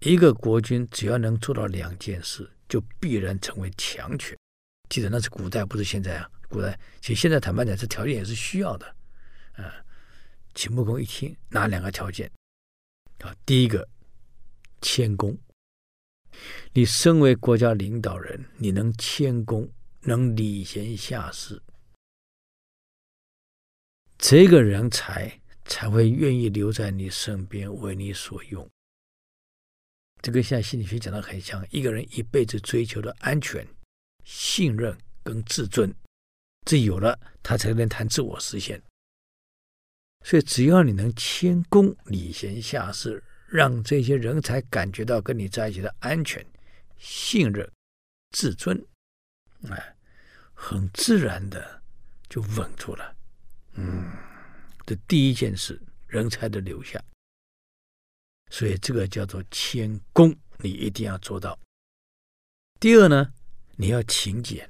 [0.00, 4.36] 一个国君只要能做到两件事，就必然成为强权。
[4.88, 6.30] 记得那是古代，不是现在啊。
[6.48, 8.86] 古代其实现在坦白讲，这条件也是需要的。
[9.52, 9.72] 啊，
[10.54, 12.30] 秦穆公一听，哪两个条件？
[13.18, 13.86] 啊，第一个，
[14.80, 15.38] 谦恭。
[16.72, 21.60] 你身为国家领导人，你能谦恭，能礼贤下士，
[24.16, 28.68] 这个人才才会愿意留在你身边，为你所用。
[30.22, 33.66] 这跟现在心理学讲的很像，一个人一辈子追求的安全、
[34.24, 35.94] 信任跟自尊，
[36.66, 38.82] 这有了，他才能谈自我实现。
[40.24, 46.44] 所以，只要你能谦恭、礼贤下士，让这些人才感觉到跟你在一起的安全、
[46.98, 47.66] 信任、
[48.36, 48.78] 自尊，
[49.70, 49.96] 哎，
[50.52, 51.82] 很自然的
[52.28, 53.16] 就稳住了。
[53.72, 54.12] 嗯，
[54.84, 57.02] 这第一件事，人才的留下。
[58.50, 61.58] 所以这个叫做谦恭，你一定要做到。
[62.78, 63.32] 第二呢，
[63.76, 64.68] 你要勤俭，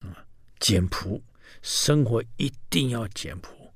[0.00, 0.24] 啊，
[0.60, 1.22] 简朴，
[1.62, 3.72] 生活一定要简朴。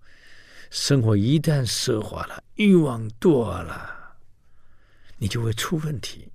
[0.71, 4.17] 生活一旦奢华了，欲望多了，
[5.17, 6.31] 你就会出问题。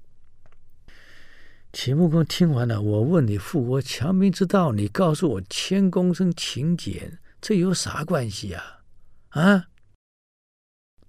[1.72, 8.80] 秦穆公听完了，我问你富国强兵之道，你告诉我谦恭跟勤俭，这有啥关系呀？
[9.30, 9.68] 啊，啊，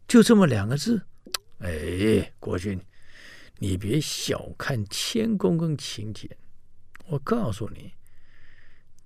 [0.06, 1.06] 就这么两个字。
[1.58, 2.80] 哎，国君，
[3.58, 6.28] 你别小看谦恭跟勤俭。
[7.06, 7.94] 我告诉你，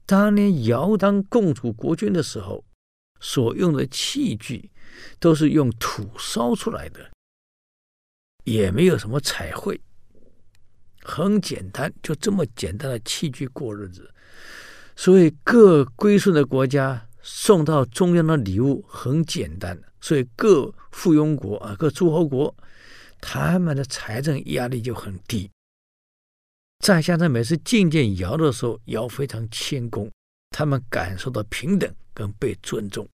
[0.07, 2.65] 当年尧当共主国君的时候，
[3.21, 4.71] 所用的器具
[5.19, 7.11] 都是用土烧出来的，
[8.45, 9.81] 也没有什么彩绘。
[11.03, 14.13] 很简单，就这么简单的器具过日子。
[14.97, 22.55] 所以各归顺的国家送到中央的礼物很简单，所以各附庸国啊，各诸侯国，
[23.21, 25.51] 他们的财政压力就很低。
[26.79, 30.11] 再加上每次觐见尧的时候，尧非常谦恭，
[30.51, 33.07] 他们感受到平等跟被尊重。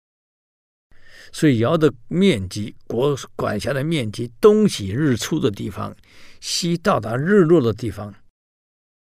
[1.33, 5.97] 所以尧的面积，国管辖的面积，东起日出的地方，
[6.41, 8.15] 西到达日落的地方，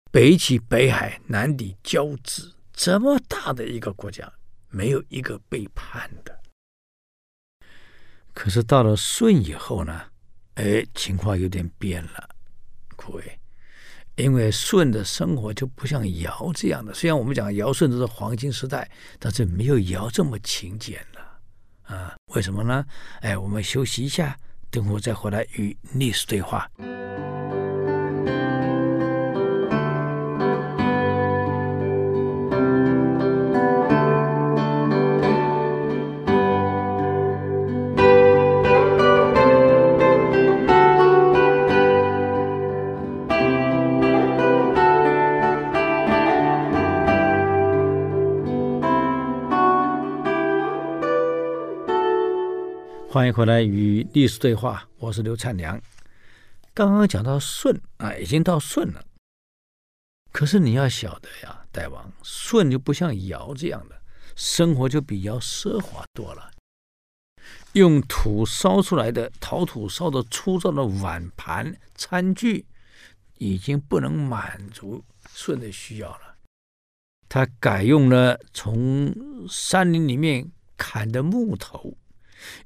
[0.10, 4.32] 北起北海，南抵交趾，这么大的一个国家，
[4.70, 6.40] 没有一个背叛的。
[8.34, 10.02] 可是到了舜以后呢，
[10.56, 12.30] 哎，情况有点变了，
[12.96, 13.40] 各位，
[14.16, 16.94] 因为舜的生活就不像尧这样的。
[16.94, 21.96] 虽然我们讲尧舜都是黄金时代，但是没有尧这么勤俭了。
[21.96, 22.86] 啊，为什么呢？
[23.22, 24.38] 哎，我们休息一下，
[24.70, 26.70] 等会再回来与历史对话。
[53.16, 55.82] 欢迎回来与历史对话，我是刘灿良。
[56.74, 59.06] 刚刚讲到舜啊，已经到舜了。
[60.34, 64.02] 可是你要晓得呀，大王，舜就不像尧这样的，
[64.36, 66.52] 生活就比尧奢华多了。
[67.72, 72.66] 用土烧出来的陶土烧的粗糙的碗盘餐具，
[73.38, 75.02] 已经不能满足
[75.34, 76.36] 舜的需要了。
[77.30, 81.98] 他改用了从山林里面砍的木头。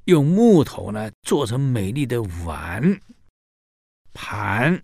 [0.05, 3.01] 用木头呢做成美丽的碗、
[4.13, 4.83] 盘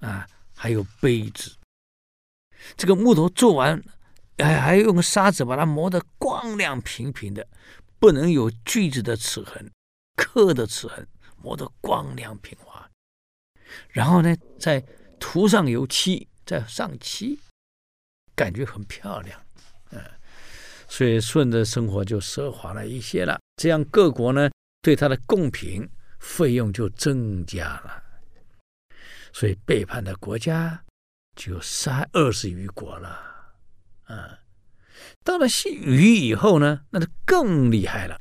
[0.00, 1.56] 啊，还有杯子。
[2.76, 3.82] 这个木头做完，
[4.38, 7.46] 还还用砂纸把它磨得光亮平平的，
[7.98, 9.70] 不能有锯子的齿痕、
[10.16, 11.06] 刻的齿痕，
[11.42, 12.90] 磨得光亮平滑。
[13.88, 14.80] 然后呢，再
[15.20, 17.40] 涂上油漆，再上漆，
[18.34, 19.43] 感觉很漂亮。
[20.94, 23.36] 所以舜的生活就奢华了一些了。
[23.56, 24.48] 这样各国呢
[24.80, 25.88] 对他的贡品
[26.20, 28.00] 费用就增加了，
[29.32, 30.84] 所以背叛的国家
[31.34, 33.08] 就三二十余国了。
[34.04, 34.38] 啊，
[35.24, 38.14] 到了禹以后呢，那就更厉害了。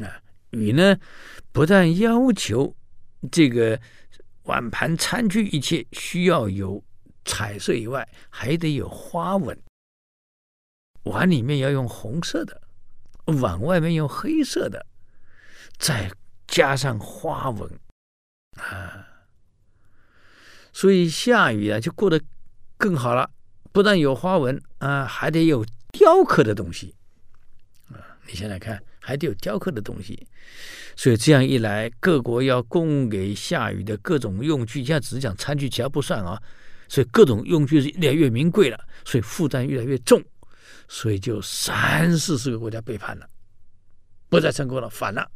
[0.00, 0.96] 啊，禹呢
[1.50, 2.76] 不但要求
[3.32, 3.80] 这个
[4.44, 6.80] 碗盘餐具一切需要有
[7.24, 9.60] 彩色以外，还得有花纹，
[11.04, 12.60] 碗里面要用红色的。
[13.42, 14.86] 碗外面用黑色的，
[15.76, 16.10] 再
[16.46, 17.70] 加上花纹
[18.56, 19.06] 啊，
[20.72, 22.18] 所以下雨啊就过得
[22.78, 23.30] 更好了。
[23.70, 26.94] 不但有花纹啊，还得有雕刻的东西
[27.90, 28.00] 啊。
[28.26, 30.26] 你想想看，还得有雕刻的东西。
[30.96, 36.42] 所以这样一来，各国要供给下雨的各种用具，现在只是讲餐具，其他不算啊。
[36.88, 40.24] 所以各种用具是越来越名贵了，所以负担越来越重。
[40.88, 43.28] 所以就三四十个国家背叛了，
[44.28, 45.30] 不再成功了，反了。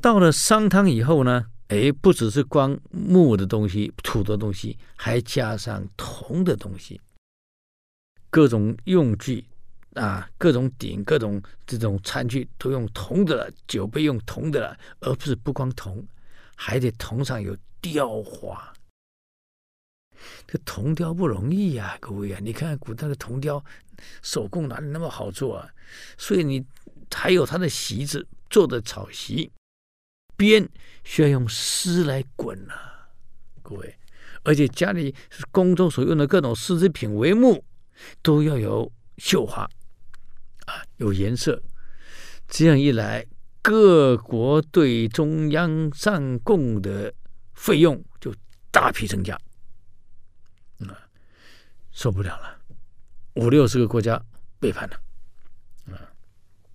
[0.00, 6.98] 到了商汤以后呢，哎，不只是光木的东西、土的东西，还加上铜的东西，
[8.30, 9.44] 各种用具
[9.94, 16.02] 啊，各种鼎、各种这种餐具都用铜的了，酒杯用铜的了，而不是不光铜，
[16.56, 18.72] 还得铜上有雕花。
[20.46, 22.38] 这铜雕不容易呀，各位啊！
[22.42, 23.64] 你看古代的铜雕，
[24.22, 25.68] 手工哪里那么好做啊？
[26.18, 26.64] 所以你
[27.14, 29.50] 还有它的席子做的草席，
[30.36, 30.68] 边
[31.04, 32.74] 需要用丝来滚呐，
[33.62, 33.96] 各位。
[34.42, 35.14] 而且家里
[35.50, 37.62] 宫中所用的各种丝织品帷幕，
[38.22, 39.68] 都要有绣花
[40.64, 41.62] 啊，有颜色。
[42.48, 43.26] 这样一来，
[43.60, 47.12] 各国对中央上贡的
[47.54, 48.34] 费用就
[48.70, 49.38] 大批增加。
[52.00, 52.58] 受不了了，
[53.34, 54.18] 五六十个国家
[54.58, 54.96] 背叛了，
[55.94, 56.00] 啊，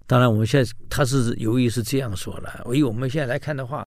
[0.06, 3.84] 当然我们现在他是由于是这样说了，以我们现在来看的话，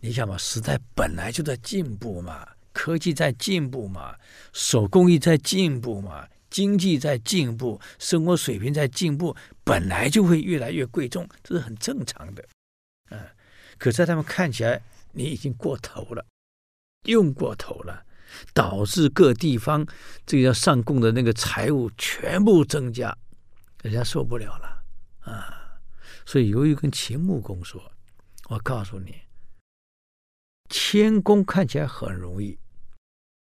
[0.00, 4.16] 你想嘛，时代本来就在进步嘛，科技在进步嘛，
[4.54, 12.42] 手工艺在进步嘛，经济在进步，生活水平在进步，本来就会越来越贵重，这是很正常的，
[13.10, 13.20] 嗯，
[13.76, 14.80] 可在他们看起来，
[15.12, 16.24] 你已经过头了，
[17.04, 18.06] 用过头了。
[18.52, 19.86] 导致各地方
[20.24, 23.16] 这个要上供的那个财物全部增加，
[23.82, 24.84] 人家受不了了
[25.20, 25.80] 啊！
[26.26, 27.92] 所以由于跟秦穆公说
[28.50, 29.14] ：“我告诉你，
[30.68, 32.58] 谦恭看起来很容易，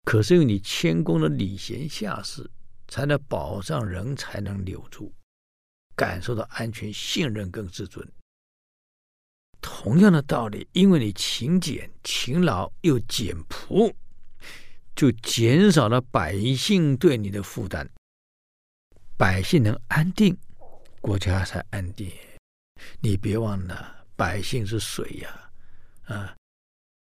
[0.04, 2.50] 可是因为你谦恭的礼贤下士，
[2.88, 5.14] 才能保障人才能留住，
[5.96, 8.06] 感受到安全、信任跟自尊。
[9.62, 13.90] 同样的道理，因为你勤俭、勤劳又简朴，
[14.94, 17.88] 就减少了百姓对你的负担。
[19.16, 20.36] 百姓能安定，
[21.00, 22.10] 国家才安定。
[23.00, 25.50] 你别忘了，百姓是水呀，
[26.06, 26.34] 啊，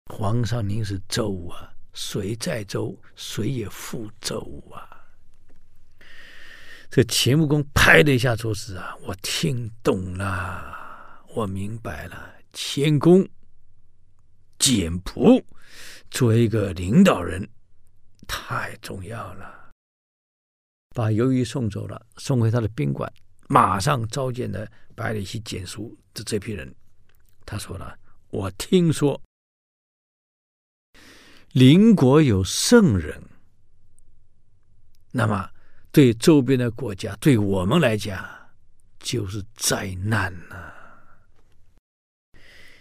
[0.06, 4.88] 皇上您是舟啊，水载舟，水也覆舟啊。
[6.90, 13.28] 这钱穆公拍了一下桌子啊，我听懂了，我明白了，谦恭、
[14.58, 15.44] 简朴，
[16.10, 17.46] 作为一个领导人，
[18.28, 19.70] 太重要了。
[20.94, 23.12] 把鱿鱼送走了，送回他的宾馆，
[23.48, 26.72] 马上召见了百里奚简叔的这批人。
[27.44, 27.98] 他说了
[28.30, 29.20] ：“我听说
[31.52, 33.22] 邻国有圣人，
[35.12, 35.50] 那么
[35.90, 38.50] 对周边的国家，对我们来讲
[38.98, 40.72] 就是灾难呐、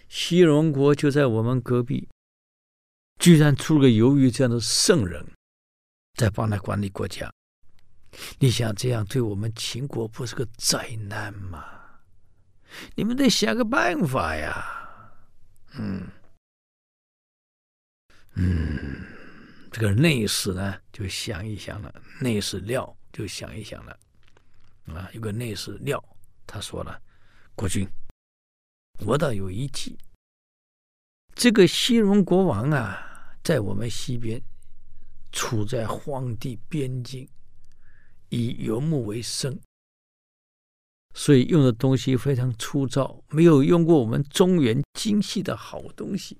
[0.08, 2.08] 西戎国就在我们隔壁，
[3.18, 5.24] 居然出了个鱿鱼这样的圣人，
[6.18, 7.32] 再帮他管理国家。”
[8.38, 11.64] 你想这样对我们秦国不是个灾难吗？
[12.94, 15.12] 你们得想个办法呀！
[15.78, 16.06] 嗯
[18.34, 19.04] 嗯，
[19.70, 23.98] 这个内史呢就想一想了，内史廖就想一想了
[24.86, 26.02] 啊，有个内史廖
[26.46, 27.00] 他说了
[27.54, 27.86] ：“国君，
[29.06, 29.98] 我倒有一计。
[31.34, 34.42] 这个西戎国王啊，在我们西边，
[35.32, 37.28] 处在荒地边境。”
[38.30, 39.58] 以游牧为生，
[41.14, 46.36] 所以用的东西非常粗糙，没有用过我们中原精细的好东西。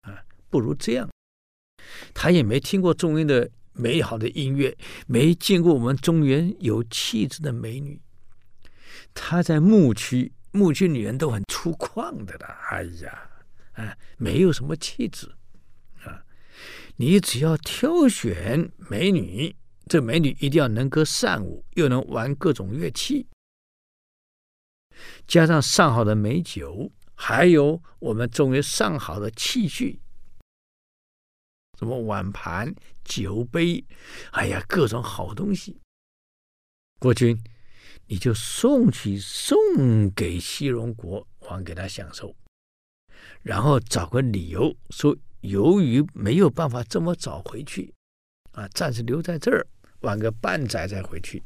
[0.00, 1.10] 啊，不如这样，
[2.14, 4.74] 他也没听过中原的美好的音乐，
[5.06, 8.00] 没见过我们中原有气质的美女。
[9.12, 12.58] 他在牧区，牧区女人都很粗犷的啦。
[12.70, 13.30] 哎呀，
[13.74, 15.30] 啊，没有什么气质。
[16.96, 19.54] 你只要挑选美女。
[19.88, 23.26] 这美女一定要能歌善舞，又能玩各种乐器，
[25.26, 30.00] 加上上好的美酒，还有我们中原上好的器具，
[31.78, 32.72] 什么碗盘、
[33.04, 33.84] 酒杯，
[34.30, 35.80] 哎呀，各种好东西。
[37.00, 37.36] 国君，
[38.06, 42.34] 你就送去，送给西戎国王给他享受，
[43.42, 47.94] 然后找个理由说，由于没有办法这么早回去，
[48.50, 49.64] 啊，暂时留在这儿。
[50.00, 51.40] 晚个半载再回去，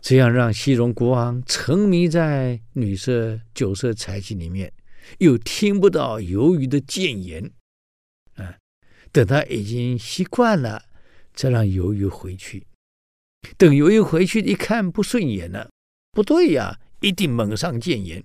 [0.00, 4.72] 这样让西戎国王沉迷在女色、酒色财气里面，
[5.18, 7.52] 又听不到由于的谏言，
[8.36, 8.56] 啊，
[9.12, 10.82] 等他已经习惯了，
[11.34, 12.66] 再让由于回去。
[13.58, 15.70] 等由于回去一看不顺眼了，
[16.12, 18.24] 不对呀，一定猛上谏言。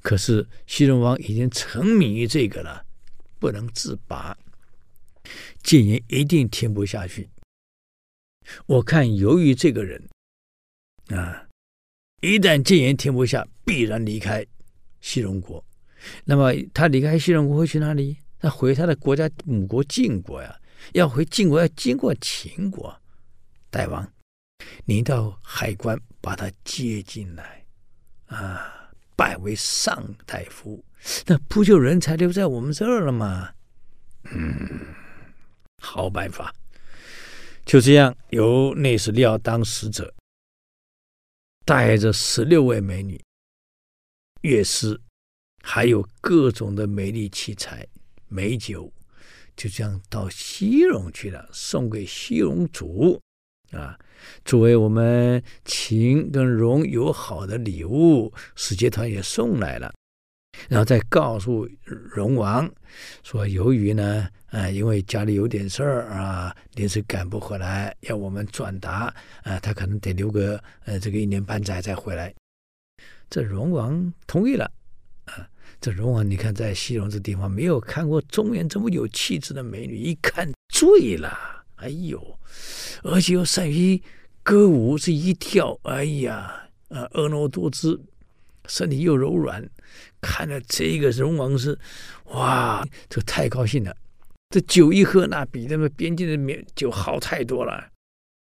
[0.00, 2.84] 可是西戎王已经沉迷于这个了，
[3.42, 4.38] 不能自拔，
[5.64, 7.28] 谏言一定听不下去。
[8.66, 10.08] 我看由于这个人，
[11.08, 11.48] 啊，
[12.20, 14.46] 一旦谏言听不下，必然离开
[15.00, 15.64] 西戎国。
[16.24, 18.16] 那么他离开西戎国会去哪里？
[18.38, 20.56] 他回他的国家母国晋国呀。
[20.92, 22.96] 要回晋国要经过秦国。
[23.70, 24.08] 大王，
[24.84, 27.66] 您到海关把他接进来，
[28.26, 28.81] 啊，
[29.22, 30.84] 拜为上大夫，
[31.26, 33.54] 那不就人才留在我们这儿了吗？
[34.24, 34.68] 嗯，
[35.80, 36.52] 好办法。
[37.64, 40.12] 就这样，由内史廖当使者，
[41.64, 43.22] 带着十六位美女、
[44.40, 45.00] 乐师，
[45.62, 47.86] 还有各种的美丽器材、
[48.26, 48.92] 美酒，
[49.54, 53.22] 就这样到西戎去了，送给西戎主
[53.72, 53.98] 啊，
[54.44, 59.92] 作为我们秦跟戎友好的礼物，使节团也送来了。
[60.68, 61.68] 然后再告诉
[62.14, 62.70] 戎王
[63.22, 69.12] 说，由于呢，啊，因为家里有点事儿啊，临时赶不回来，要我们转达
[69.42, 72.32] 啊，他可能得留个呃这个一年半载再回来。
[73.30, 74.70] 这戎王同意了
[75.24, 75.48] 啊。
[75.80, 82.38] 这戎王你看，在西戎这地方没有看过中原这么有气质的美女，一看醉了，哎呦，
[83.02, 84.00] 而且又善于
[84.42, 88.00] 歌舞，这一跳，哎呀，啊，婀娜多姿。
[88.68, 89.68] 身体又柔软，
[90.20, 91.76] 看了这个戎王是，
[92.26, 93.94] 哇，这太高兴了。
[94.50, 97.88] 这酒一喝，那比他们边境的酒好太多了。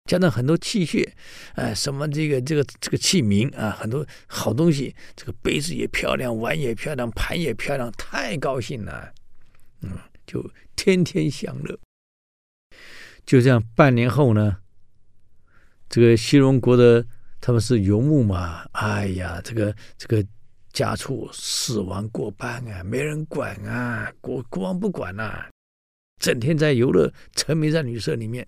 [0.05, 1.07] 加上很多器械，
[1.55, 4.95] 哎，什么这个这个这个器皿啊，很多好东西。
[5.15, 9.11] 这个杯子也漂亮，碗也漂亮，盘也漂亮，太高兴了。
[9.81, 11.79] 嗯，就天天享乐。
[13.25, 14.57] 就这样，半年后呢，
[15.89, 17.05] 这个西戎国的
[17.39, 20.25] 他们是游牧嘛，哎呀，这个这个
[20.73, 25.49] 家畜死亡过半啊，没人管啊，国国王不管呐、啊，
[26.19, 28.45] 整天在游乐，沉迷在旅社里面。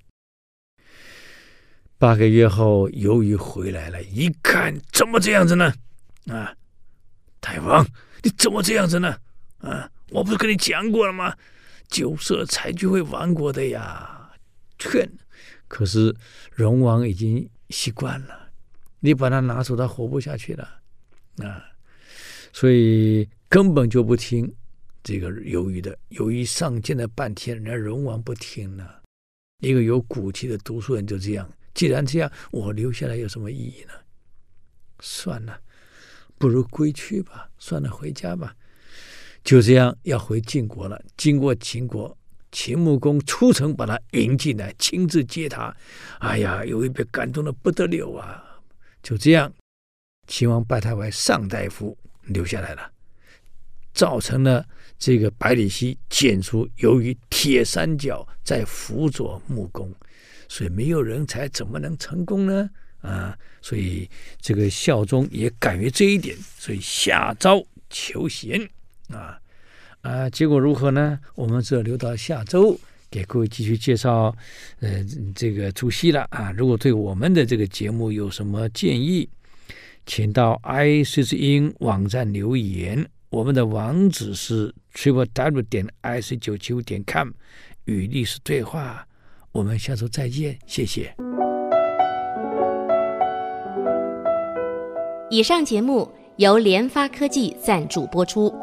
[1.97, 5.73] 八个月后，游鱼回来了，一看怎么这样子呢？
[6.27, 6.53] 啊，
[7.39, 7.85] 大王，
[8.21, 9.17] 你怎么这样子呢？
[9.59, 11.33] 啊，我不是跟你讲过了吗？
[11.87, 14.22] 酒色财聚会亡国的呀！
[14.91, 15.09] 劝，
[15.67, 16.15] 可是
[16.55, 18.51] 龙王已经习惯了，
[18.99, 20.81] 你把他拿走，他活不下去了
[21.37, 21.63] 啊！
[22.51, 24.53] 所以根本就不听
[25.03, 25.97] 这个游鱼的。
[26.09, 28.87] 游鱼上谏了半天，人家龙王不听呢。
[29.61, 31.49] 一个有骨气的读书人就这样。
[31.73, 33.93] 既然这样，我留下来有什么意义呢？
[34.99, 35.59] 算了，
[36.37, 37.49] 不如归去吧。
[37.57, 38.55] 算了，回家吧。
[39.43, 41.03] 就这样要回晋国了。
[41.17, 42.15] 经过秦国，
[42.53, 45.75] 秦穆公出城把他迎进来，亲自接他。
[46.19, 48.61] 哎呀，有一被感动的不得了啊！
[49.01, 49.51] 就这样，
[50.27, 51.97] 秦王拜他为上大夫，
[52.27, 52.91] 留下来了，
[53.93, 54.65] 造成了
[54.97, 56.69] 这个百里奚剪出。
[56.77, 59.93] 由于铁三角，在辅佐穆公。
[60.47, 62.69] 所以没有人才怎么能成功呢？
[63.01, 64.07] 啊，所以
[64.39, 68.61] 这个孝宗也敢于这一点，所以下诏求贤
[69.09, 69.39] 啊
[70.03, 71.17] 啊，结果如何呢？
[71.33, 72.77] 我们这留到下周
[73.09, 74.35] 给各位继续介绍。
[74.81, 79.27] 呃，这个除夕了啊，如果对我们的这个节目有什么建议，
[80.05, 83.07] 请到 i c c 音网站留言。
[83.29, 87.29] 我们的网址是 triple w 点 ic 九七五点 com，
[87.85, 89.07] 与历史对话。
[89.53, 91.15] 我们下周再见，谢谢。
[95.29, 98.62] 以上节目由联发科技赞助播出。